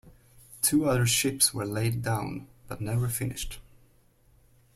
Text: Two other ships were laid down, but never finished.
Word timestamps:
Two 0.63 0.89
other 0.89 1.05
ships 1.05 1.53
were 1.53 1.63
laid 1.63 2.01
down, 2.01 2.47
but 2.67 2.81
never 2.81 3.07
finished. 3.07 3.59